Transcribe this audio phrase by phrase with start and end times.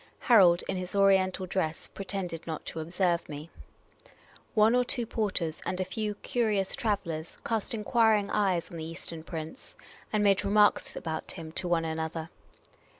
[0.21, 3.51] Harold, in his Oriental dress, pretended not to observe me.
[4.55, 8.83] One or two porters, and a few curious travel lers, cast enquiring eyes on the
[8.83, 9.75] Eastern prince,
[10.11, 12.31] and made re marks about him to one another.